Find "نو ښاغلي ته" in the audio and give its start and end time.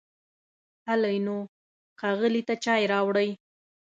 1.25-2.53